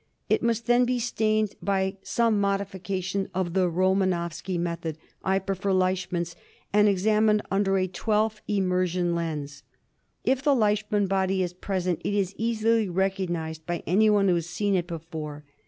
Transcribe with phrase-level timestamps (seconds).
[0.29, 6.35] It must then be stained by some modification of the Romanowsky method— I prefer Leishman's—
[6.73, 9.61] and examined under a twelfth immersion lens.
[10.23, 14.47] If the Leishman body is present, it is easily recog nised by anyone who has
[14.49, 15.43] seen it before.